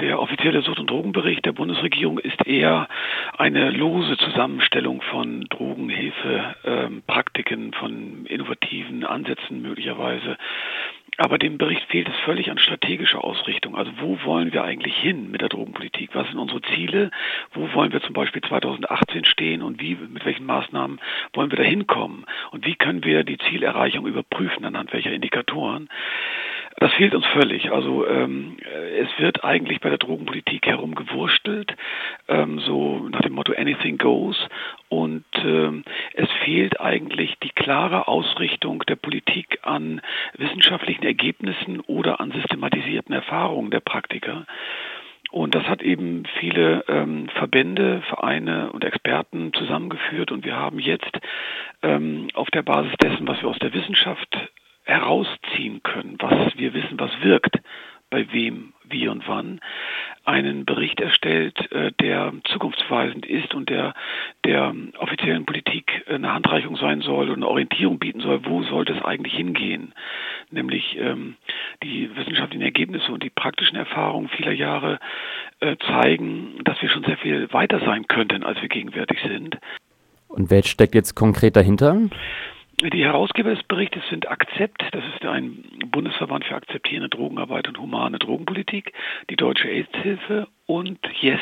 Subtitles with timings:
[0.00, 2.88] Der offizielle Sucht- und Drogenbericht der Bundesregierung ist eher
[3.36, 10.36] eine lose Zusammenstellung von Drogenhilfepraktiken, ähm, von innovativen Ansätzen möglicherweise.
[11.18, 13.76] Aber dem Bericht fehlt es völlig an strategischer Ausrichtung.
[13.76, 16.14] Also wo wollen wir eigentlich hin mit der Drogenpolitik?
[16.14, 17.10] Was sind unsere Ziele?
[17.52, 21.00] Wo wollen wir zum Beispiel 2018 stehen und wie, mit welchen Maßnahmen
[21.34, 22.24] wollen wir da hinkommen?
[22.50, 25.90] Und wie können wir die Zielerreichung überprüfen anhand welcher Indikatoren?
[26.76, 27.70] Das fehlt uns völlig.
[27.70, 28.56] Also ähm,
[28.98, 31.76] es wird eigentlich bei der Drogenpolitik herumgewurstelt,
[32.28, 34.36] ähm, so nach dem Motto Anything Goes.
[34.88, 40.00] Und ähm, es fehlt eigentlich die klare Ausrichtung der Politik an
[40.36, 44.46] wissenschaftlichen Ergebnissen oder an systematisierten Erfahrungen der Praktiker.
[45.30, 50.30] Und das hat eben viele ähm, Verbände, Vereine und Experten zusammengeführt.
[50.30, 51.10] Und wir haben jetzt
[51.82, 54.28] ähm, auf der Basis dessen, was wir aus der Wissenschaft
[54.84, 57.60] herausziehen können, was wir wissen, was wirkt,
[58.10, 59.60] bei wem, wie und wann,
[60.24, 63.94] einen Bericht erstellt, äh, der zukunftsweisend ist und der
[64.44, 69.04] der offiziellen Politik eine Handreichung sein soll und eine Orientierung bieten soll, wo sollte es
[69.04, 69.94] eigentlich hingehen.
[70.50, 71.36] Nämlich ähm,
[71.82, 75.00] die wissenschaftlichen Ergebnisse und die praktischen Erfahrungen vieler Jahre
[75.60, 79.58] äh, zeigen, dass wir schon sehr viel weiter sein könnten, als wir gegenwärtig sind.
[80.28, 81.98] Und wer steckt jetzt konkret dahinter?
[82.90, 88.18] Die Herausgeber des Berichtes sind Akzept, das ist ein Bundesverband für akzeptierende Drogenarbeit und humane
[88.18, 88.92] Drogenpolitik,
[89.30, 91.38] die Deutsche AIDS-Hilfe und YES.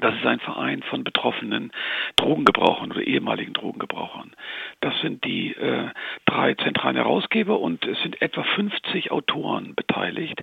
[0.00, 1.72] Das ist ein Verein von betroffenen
[2.16, 4.32] Drogengebrauchern oder ehemaligen Drogengebrauchern.
[4.80, 5.90] Das sind die äh,
[6.24, 10.42] drei zentralen Herausgeber und es sind etwa 50 Autoren beteiligt.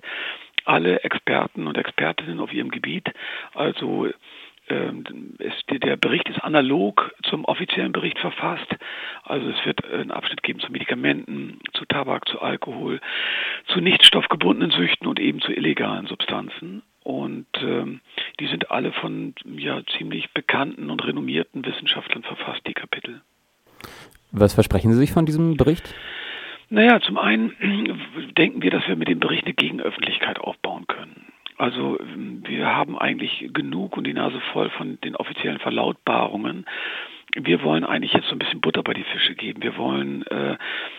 [0.64, 3.12] Alle Experten und Expertinnen auf ihrem Gebiet,
[3.52, 4.08] also
[4.68, 5.04] ähm,
[5.70, 8.66] der Bericht ist analog zum offiziellen Bericht verfasst.
[9.22, 13.00] Also es wird einen Abschnitt geben zu Medikamenten, zu Tabak, zu Alkohol,
[13.68, 16.82] zu nicht stoffgebundenen Süchten und eben zu illegalen Substanzen.
[17.02, 18.00] Und ähm,
[18.40, 23.20] die sind alle von ja ziemlich bekannten und renommierten Wissenschaftlern verfasst, die Kapitel.
[24.32, 25.94] Was versprechen Sie sich von diesem Bericht?
[26.70, 27.52] Naja, zum einen
[28.36, 31.33] denken wir, dass wir mit dem Bericht eine Gegenöffentlichkeit aufbauen können.
[31.56, 36.66] Also wir haben eigentlich genug und die Nase voll von den offiziellen Verlautbarungen.
[37.36, 39.62] Wir wollen eigentlich jetzt so ein bisschen Butter bei die Fische geben.
[39.62, 40.56] Wir wollen äh,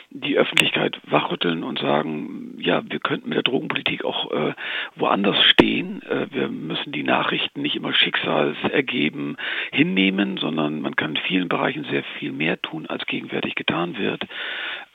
[0.10, 4.54] die Öffentlichkeit wachrütteln und sagen, ja, wir könnten mit der Drogenpolitik auch äh,
[4.96, 6.02] woanders stehen.
[6.04, 9.38] Äh, wir müssen die Nachrichten nicht immer schicksalsergeben
[9.72, 14.24] hinnehmen, sondern man kann in vielen Bereichen sehr viel mehr tun, als gegenwärtig getan wird.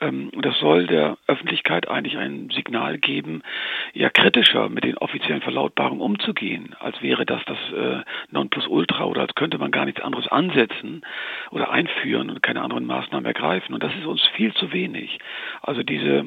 [0.01, 3.43] Ähm, das soll der Öffentlichkeit eigentlich ein Signal geben,
[3.93, 9.35] ja kritischer mit den offiziellen Verlautbarungen umzugehen, als wäre das das äh, Nonplusultra oder als
[9.35, 11.03] könnte man gar nichts anderes ansetzen
[11.51, 13.73] oder einführen und keine anderen Maßnahmen ergreifen.
[13.73, 15.19] Und das ist uns viel zu wenig.
[15.61, 16.25] Also diese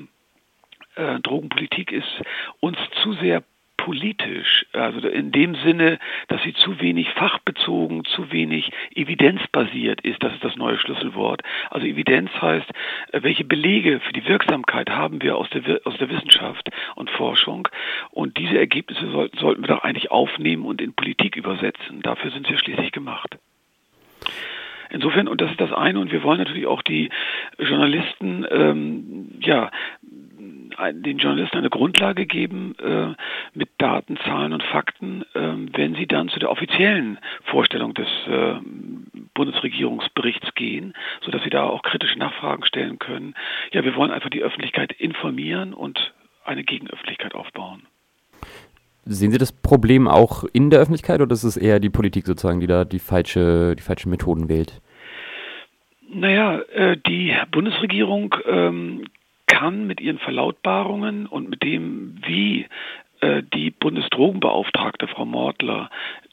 [0.94, 2.22] äh, Drogenpolitik ist
[2.60, 3.42] uns zu sehr
[3.84, 10.32] politisch, also in dem Sinne, dass sie zu wenig fachbezogen, zu wenig evidenzbasiert ist, das
[10.32, 11.42] ist das neue Schlüsselwort.
[11.68, 12.70] Also Evidenz heißt,
[13.12, 17.68] welche Belege für die Wirksamkeit haben wir aus der, aus der Wissenschaft und Forschung
[18.10, 22.00] und diese Ergebnisse sollten, sollten wir doch eigentlich aufnehmen und in Politik übersetzen.
[22.00, 23.36] Dafür sind sie schließlich gemacht.
[24.94, 27.10] Insofern, und das ist das eine, und wir wollen natürlich auch die
[27.58, 29.70] Journalisten, ähm, ja,
[30.92, 33.14] den Journalisten eine Grundlage geben äh,
[33.54, 38.54] mit Daten, Zahlen und Fakten, äh, wenn sie dann zu der offiziellen Vorstellung des äh,
[39.34, 43.34] Bundesregierungsberichts gehen, sodass sie da auch kritische Nachfragen stellen können.
[43.72, 46.12] Ja, wir wollen einfach die Öffentlichkeit informieren und
[46.44, 47.82] eine Gegenöffentlichkeit aufbauen.
[49.06, 52.60] Sehen Sie das Problem auch in der Öffentlichkeit oder ist es eher die Politik sozusagen,
[52.60, 54.80] die da die falsche, die falschen Methoden wählt?
[56.08, 59.04] Naja, äh, die Bundesregierung ähm,
[59.46, 62.66] kann mit ihren Verlautbarungen und mit dem, wie
[63.20, 65.90] äh, die Bundesdrogenbeauftragte Frau Mortler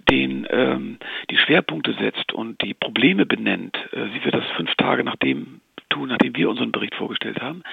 [0.10, 0.98] den ähm,
[1.30, 3.78] die Schwerpunkte setzt und die Probleme benennt.
[3.92, 5.61] Äh, sie wird das fünf Tage nachdem
[5.92, 7.64] tun, nachdem wir unseren Bericht vorgestellt haben.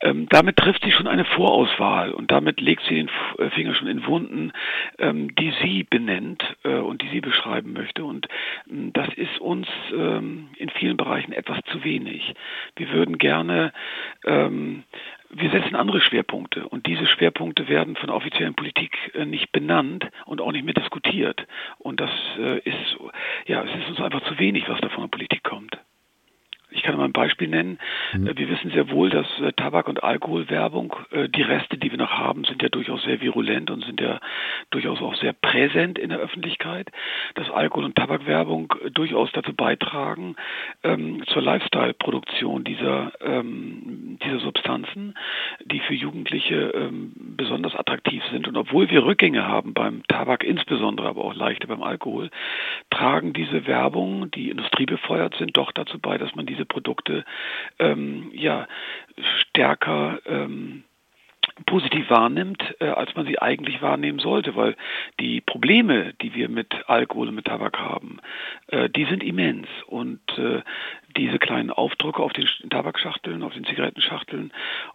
[0.00, 3.88] Ähm, damit trifft sie schon eine Vorauswahl und damit legt sie den äh, Finger schon
[3.88, 4.52] in Wunden,
[4.98, 8.04] ähm, die sie benennt äh, und die sie beschreiben möchte.
[8.04, 8.28] Und
[8.70, 12.34] ähm, das ist uns ähm, in vielen Bereichen etwas zu wenig.
[12.76, 13.72] Wir würden gerne
[14.24, 14.84] ähm,
[15.30, 20.08] wir setzen andere Schwerpunkte und diese Schwerpunkte werden von der offiziellen Politik äh, nicht benannt
[20.24, 21.46] und auch nicht mehr diskutiert.
[21.78, 22.96] Und das äh, ist,
[23.46, 25.78] ja, es ist uns einfach zu wenig, was da von der Politik kommt
[27.16, 27.78] Beispiel nennen.
[28.12, 28.26] Mhm.
[28.26, 31.98] Äh, wir wissen sehr wohl, dass äh, Tabak- und Alkoholwerbung, äh, die Reste, die wir
[31.98, 34.20] noch haben, sind ja durchaus sehr virulent und sind ja
[34.70, 36.92] durchaus auch sehr präsent in der Öffentlichkeit.
[37.34, 40.36] Dass Alkohol- und Tabakwerbung durchaus dazu beitragen
[40.84, 45.14] ähm, zur Lifestyle-Produktion dieser, ähm, dieser Substanzen,
[45.70, 48.48] die für Jugendliche ähm, besonders attraktiv sind.
[48.48, 52.30] Und obwohl wir Rückgänge haben beim Tabak insbesondere, aber auch leichte beim Alkohol,
[52.90, 57.24] tragen diese Werbung, die industriebefeuert sind, doch dazu bei, dass man diese Produkte
[57.78, 58.66] ähm, ja
[59.40, 60.84] stärker ähm,
[61.64, 64.76] positiv wahrnimmt, äh, als man sie eigentlich wahrnehmen sollte, weil
[65.18, 68.18] die Probleme, die wir mit Alkohol und mit Tabak haben,
[68.68, 69.66] äh, die sind immens.
[69.86, 70.60] Und äh,
[71.16, 74.52] diese kleinen Aufdrucke auf den Tabakschachteln, auf den Zigarettenschachteln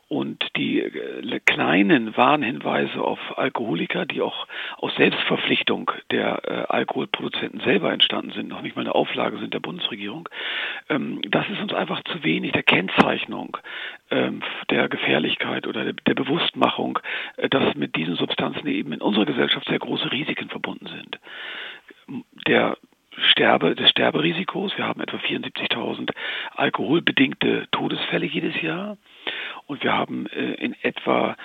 [0.08, 4.48] und die äh, kleinen Warnhinweise auf Alkoholiker, die auch
[4.78, 9.60] aus Selbstverpflichtung der äh, Alkoholproduzenten selber entstanden sind, noch nicht mal eine Auflage sind der
[9.60, 10.30] Bundesregierung,
[10.90, 13.58] ähm, das ist uns einfach zu wenig der Kennzeichnung
[14.70, 17.00] der Gefährlichkeit oder der, der Bewusstmachung,
[17.38, 21.20] äh, dass mit diesen Substanzen eben in unserer Gesellschaft sehr große Risiken verbunden sind.
[22.48, 22.78] Der
[23.18, 24.78] Sterbe, des Sterberisikos.
[24.78, 26.12] Wir haben etwa 74.000
[26.56, 28.98] alkoholbedingte Todesfälle jedes Jahr
[29.68, 31.36] und wir haben äh, in etwa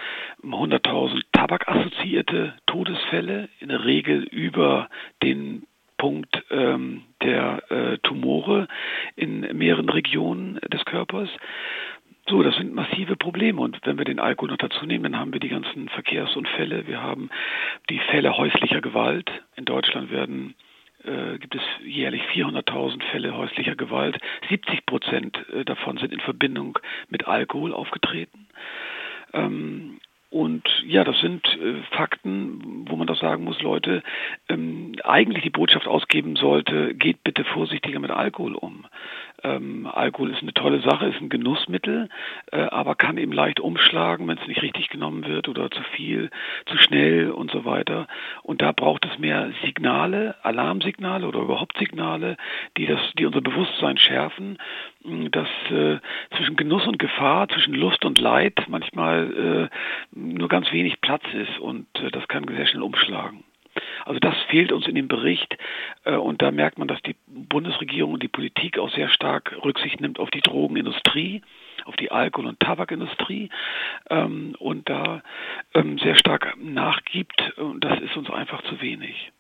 [0.43, 4.89] 100.000 tabakassoziierte Todesfälle, in der Regel über
[5.23, 5.67] den
[5.99, 8.69] Punkt ähm, der äh, Tumore
[9.17, 11.31] in mehreren Regionen des Körpers.
[12.28, 13.61] So, das sind massive Probleme.
[13.61, 16.87] Und wenn wir den Alkohol noch dazu nehmen, dann haben wir die ganzen Verkehrsunfälle.
[16.87, 17.31] Wir haben
[17.88, 19.31] die Fälle häuslicher Gewalt.
[19.55, 20.55] In Deutschland werden
[21.05, 24.19] äh, gibt es jährlich 400.000 Fälle häuslicher Gewalt.
[24.49, 26.78] 70 Prozent äh, davon sind in Verbindung
[27.08, 28.49] mit Alkohol aufgetreten.
[29.32, 30.00] Ähm,
[30.31, 34.02] und ja, das sind äh, Fakten, wo man doch sagen muss, Leute,
[34.49, 38.87] ähm, eigentlich die Botschaft ausgeben sollte, geht bitte vorsichtiger mit Alkohol um.
[39.47, 42.09] Ähm, Alkohol ist eine tolle Sache, ist ein Genussmittel,
[42.51, 46.31] äh, aber kann eben leicht umschlagen, wenn es nicht richtig genommen wird oder zu viel,
[46.67, 48.09] zu schnell und so weiter.
[48.43, 52.37] Und da braucht es mehr Signale, Alarmsignale oder überhaupt Signale,
[52.77, 54.59] die das, die unser Bewusstsein schärfen,
[55.31, 55.99] dass äh,
[56.37, 61.59] zwischen Genuss und Gefahr, zwischen Lust und Leid manchmal äh, nur ganz wenig Platz ist
[61.61, 63.46] und äh, das kann sehr schnell umschlagen.
[64.05, 65.56] Also das fehlt uns in dem Bericht
[66.05, 70.00] äh, und da merkt man, dass die Bundesregierung und die Politik auch sehr stark Rücksicht
[70.00, 71.43] nimmt auf die Drogenindustrie,
[71.84, 73.50] auf die Alkohol- und Tabakindustrie
[74.11, 75.23] ähm, und da
[75.75, 79.32] ähm, sehr stark nachgibt und das ist uns einfach zu wenig.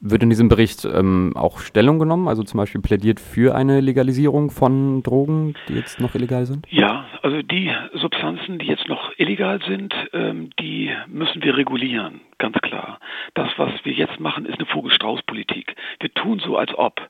[0.00, 4.50] Wird in diesem Bericht ähm, auch Stellung genommen, also zum Beispiel plädiert für eine Legalisierung
[4.50, 6.66] von Drogen, die jetzt noch illegal sind?
[6.68, 12.56] Ja, also die Substanzen, die jetzt noch illegal sind, ähm, die müssen wir regulieren, ganz
[12.58, 13.00] klar.
[13.34, 15.74] Das, was wir jetzt machen, ist eine Vogelstrauß-Politik.
[15.98, 17.00] Wir tun so, als ob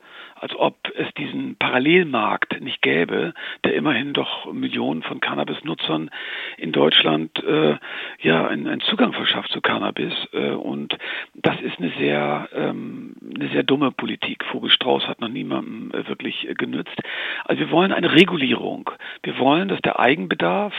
[0.41, 3.35] als ob es diesen Parallelmarkt nicht gäbe,
[3.65, 6.11] der immerhin doch Millionen von Cannabis-Nutzern
[6.57, 7.77] in Deutschland äh,
[8.21, 10.15] ja einen, einen, Zugang verschafft zu Cannabis.
[10.33, 10.97] Äh, und
[11.35, 14.45] das ist eine sehr ähm, eine sehr dumme Politik.
[14.45, 17.01] Vogelstrauß hat noch niemandem äh, wirklich äh, genützt.
[17.45, 18.91] Also wir wollen eine Regulierung.
[19.23, 20.75] Wir wollen, dass der Eigenbedarf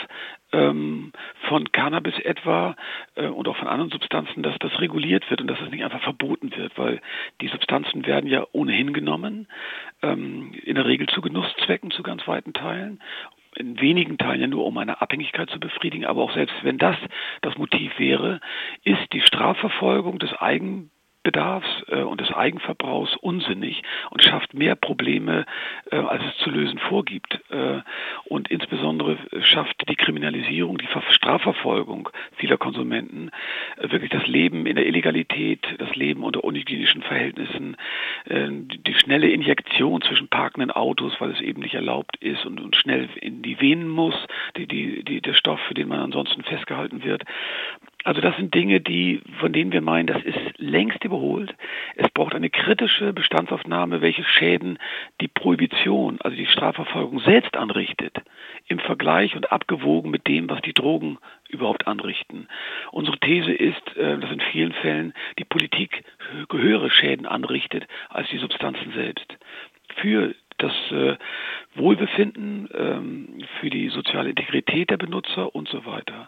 [0.51, 1.11] ähm,
[1.47, 2.75] von Cannabis etwa
[3.15, 6.01] äh, und auch von anderen Substanzen, dass das reguliert wird und dass es nicht einfach
[6.01, 7.01] verboten wird, weil
[7.41, 9.47] die Substanzen werden ja ohnehin genommen,
[10.01, 13.01] ähm, in der Regel zu Genusszwecken zu ganz weiten Teilen
[13.55, 16.95] in wenigen Teilen ja nur um eine Abhängigkeit zu befriedigen, aber auch selbst wenn das
[17.41, 18.39] das Motiv wäre,
[18.83, 20.91] ist die Strafverfolgung des Eigen
[21.27, 25.45] Bedarfs äh, und des Eigenverbrauchs unsinnig und schafft mehr Probleme,
[25.95, 27.39] als es zu lösen vorgibt.
[27.49, 27.81] Äh,
[28.25, 33.31] und insbesondere schafft die Kriminalisierung, die Strafverfolgung vieler Konsumenten
[33.77, 37.77] äh, wirklich das Leben in der Illegalität, das Leben unter unhygienischen Verhältnissen,
[38.25, 42.75] äh, die schnelle Injektion zwischen parkenden Autos, weil es eben nicht erlaubt ist und, und
[42.75, 44.15] schnell in die Venen muss,
[44.55, 47.23] die, die, die, der Stoff, für den man ansonsten festgehalten wird.
[48.07, 51.53] Also das sind Dinge, die, von denen wir meinen, das ist längst überholt.
[51.97, 54.79] Es braucht eine kritische Bestandsaufnahme, welche Schäden
[55.19, 58.15] die Prohibition, also die Strafverfolgung selbst anrichtet,
[58.67, 61.17] im Vergleich und abgewogen mit dem, was die Drogen
[61.49, 62.47] überhaupt anrichten.
[62.93, 66.05] Unsere These ist, äh, dass in vielen Fällen die Politik
[66.49, 69.37] höhere Schäden anrichtet als die Substanzen selbst.
[69.97, 71.17] Für das äh,
[71.75, 76.25] Wohlbefinden, ähm, für die soziale Integrität der Benutzer und so weiter.